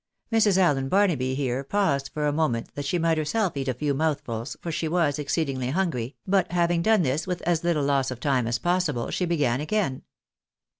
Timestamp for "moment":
2.33-2.73